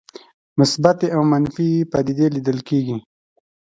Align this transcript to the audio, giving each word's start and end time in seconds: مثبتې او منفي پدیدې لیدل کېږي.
مثبتې 0.59 1.07
او 1.15 1.21
منفي 1.31 1.69
پدیدې 1.91 2.27
لیدل 2.35 2.59
کېږي. 2.69 2.97